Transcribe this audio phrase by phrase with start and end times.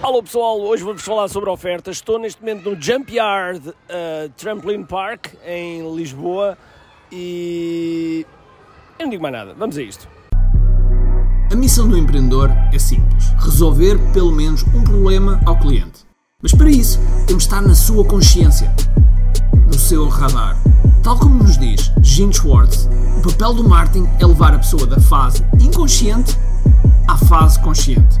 [0.00, 1.96] Alô pessoal, hoje vou-vos falar sobre ofertas.
[1.96, 3.74] Estou neste momento no Jump Yard uh,
[4.36, 6.56] Trampoline Park em Lisboa
[7.10, 8.24] e
[8.96, 9.54] eu não digo mais nada.
[9.54, 10.08] Vamos a isto.
[11.50, 16.06] A missão do empreendedor é simples: resolver pelo menos um problema ao cliente.
[16.40, 18.72] Mas para isso, temos de estar na sua consciência,
[19.66, 20.56] no seu radar.
[21.02, 22.88] Tal como nos diz Gene Schwartz,
[23.18, 26.36] o papel do marketing é levar a pessoa da fase inconsciente
[27.08, 28.20] à fase consciente,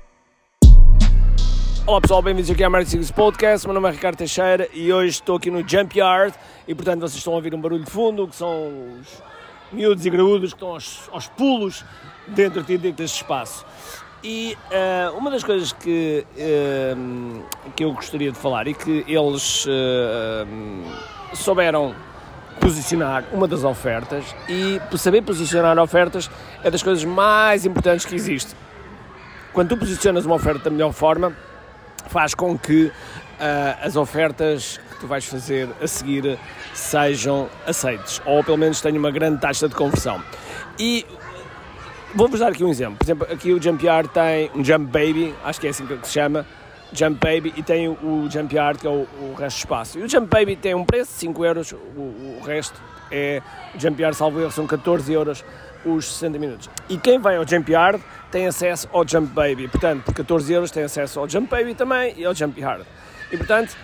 [1.83, 3.67] Olá pessoal, bem-vindos aqui Marketing Secrets Podcast.
[3.67, 7.15] Meu nome é Ricardo Teixeira e hoje estou aqui no Jump Yard e portanto vocês
[7.15, 8.67] estão a ouvir um barulho de fundo que são
[9.01, 9.23] os
[9.71, 11.83] miúdos e graúdos que estão aos, aos pulos
[12.27, 13.65] dentro deste espaço.
[14.23, 19.65] E uh, uma das coisas que, uh, que eu gostaria de falar e que eles
[19.65, 21.95] uh, souberam
[22.59, 26.29] posicionar uma das ofertas e saber posicionar ofertas
[26.63, 28.55] é das coisas mais importantes que existe.
[29.51, 31.35] Quando tu posicionas uma oferta da melhor forma,
[32.11, 32.91] faz com que
[33.81, 36.37] as ofertas que tu vais fazer a seguir
[36.75, 40.21] sejam aceites ou pelo menos tenham uma grande taxa de conversão.
[40.77, 41.05] E
[42.13, 42.97] Vou-vos dar aqui um exemplo.
[42.97, 46.05] Por exemplo, aqui o Jump Yard tem um Jump Baby, acho que é assim que
[46.05, 46.45] se chama,
[46.91, 49.99] Jump Baby, e tem o Jump Yard, que é o, o resto do espaço.
[49.99, 53.41] E o Jump Baby tem um preço de 5 euros, o, o resto é.
[53.75, 55.43] O Jump Yard, salvo erro, são 14 euros
[55.85, 56.69] os 60 minutos.
[56.89, 59.67] E quem vai ao Jump Yard tem acesso ao Jump Baby.
[59.67, 62.85] Portanto, por 14 euros tem acesso ao Jump Baby também e ao Jump Yard.
[63.31, 63.75] E portanto,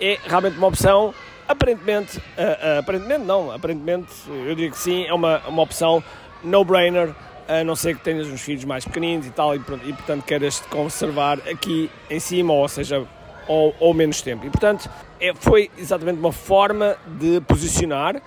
[0.00, 1.14] é realmente uma opção.
[1.48, 6.02] Aparentemente, uh, uh, aparentemente não, aparentemente eu digo que sim, é uma, uma opção
[6.42, 7.14] no-brainer
[7.48, 10.58] a não ser que tenhas uns filhos mais pequeninos e tal, e, e portanto queres
[10.68, 13.06] conservar aqui em cima, ou seja,
[13.46, 14.44] ou, ou menos tempo.
[14.44, 18.20] E portanto é, foi exatamente uma forma de posicionar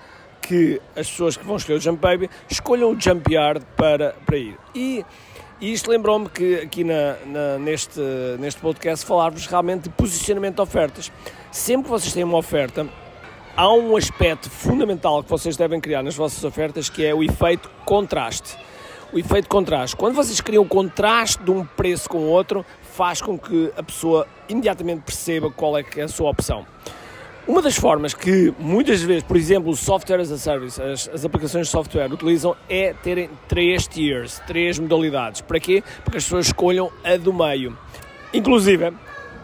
[0.50, 4.36] que as pessoas que vão escolher o Jump Baby escolham o Jump Yard para, para
[4.36, 4.58] ir.
[4.74, 5.04] E,
[5.60, 8.00] e isto lembrou-me que aqui na, na, neste,
[8.40, 11.12] neste podcast falar-vos realmente de posicionamento de ofertas.
[11.52, 12.84] Sempre que vocês têm uma oferta,
[13.56, 17.70] há um aspecto fundamental que vocês devem criar nas vossas ofertas que é o efeito
[17.84, 18.58] contraste
[19.12, 19.96] o efeito contraste.
[19.96, 23.82] Quando vocês criam o contraste de um preço com o outro, faz com que a
[23.82, 26.64] pessoa imediatamente perceba qual é que é a sua opção.
[27.46, 31.24] Uma das formas que muitas vezes, por exemplo, o software as a service, as, as,
[31.24, 35.40] aplicações de software utilizam é terem três tiers, três modalidades.
[35.40, 35.82] Para quê?
[36.04, 37.76] Para que as pessoas escolham a do meio.
[38.32, 38.92] Inclusive,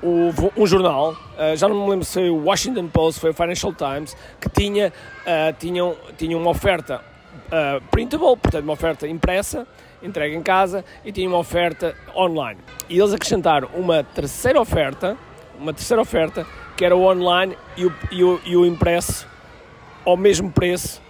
[0.02, 3.34] o, um jornal, uh, já não me lembro se foi o Washington Post, foi o
[3.34, 4.92] Financial Times, que tinha,
[5.22, 7.02] uh, tinham, tinha uma oferta
[7.46, 9.66] uh, printable, portanto uma oferta impressa,
[10.02, 12.60] entregue em casa, e tinha uma oferta online.
[12.88, 15.16] E eles acrescentaram uma terceira oferta,
[15.58, 16.46] uma terceira oferta,
[16.76, 19.26] que era o online e o, e o, e o impresso
[20.04, 21.02] ao mesmo preço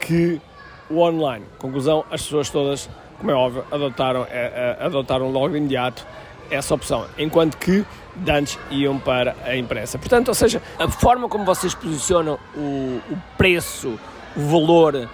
[0.00, 0.40] que
[0.88, 1.44] o online.
[1.58, 2.88] Conclusão, as pessoas todas,
[3.18, 6.06] como é óbvio, adotaram, é, é, adotaram logo de imediato
[6.50, 7.84] essa opção, enquanto que
[8.28, 9.98] antes iam para a impressa.
[9.98, 13.98] Portanto, ou seja, a forma como vocês posicionam o, o preço,
[14.36, 15.08] o valor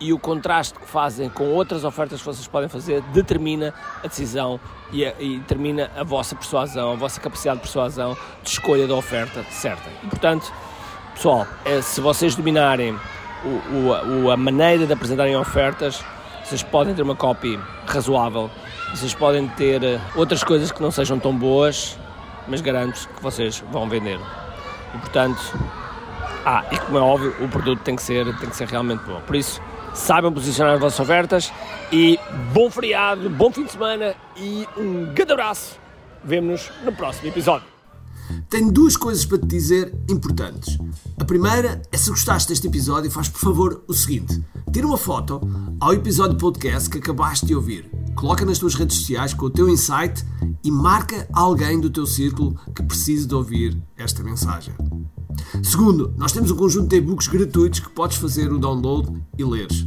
[0.00, 3.72] e o contraste que fazem com outras ofertas que vocês podem fazer determina
[4.04, 4.60] a decisão
[4.92, 8.94] e, a, e determina a vossa persuasão, a vossa capacidade de persuasão de escolha da
[8.94, 9.88] oferta certa.
[10.02, 10.52] E, portanto,
[11.14, 12.98] pessoal, é, se vocês dominarem
[13.44, 16.04] o, o, a maneira de apresentarem ofertas,
[16.44, 18.50] vocês podem ter uma copy razoável,
[18.94, 21.98] vocês podem ter eh, outras coisas que não sejam tão boas,
[22.46, 24.18] mas garanto que vocês vão vender.
[24.94, 25.40] E portanto,
[26.44, 29.20] ah, e como é óbvio, o produto tem que ser, tem que ser realmente bom.
[29.22, 29.60] Por isso,
[29.96, 31.52] saibam posicionar as vossas ofertas
[31.90, 32.18] e
[32.52, 35.78] bom feriado, bom fim de semana e um grande abraço.
[36.22, 37.66] Vemo-nos no próximo episódio.
[38.50, 40.78] Tenho duas coisas para te dizer importantes.
[41.18, 44.42] A primeira é se gostaste deste episódio, faz por favor o seguinte:
[44.72, 45.40] tira uma foto
[45.80, 49.68] ao episódio podcast que acabaste de ouvir, coloca nas tuas redes sociais com o teu
[49.68, 50.24] insight
[50.62, 54.74] e marca alguém do teu círculo que precise de ouvir esta mensagem.
[55.62, 59.86] Segundo, nós temos um conjunto de e-books gratuitos que podes fazer o download e leres.